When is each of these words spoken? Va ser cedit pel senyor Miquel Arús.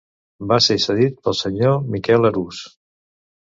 Va 0.51 0.55
ser 0.67 0.77
cedit 0.85 1.19
pel 1.27 1.37
senyor 1.41 1.77
Miquel 1.99 2.33
Arús. 2.33 2.65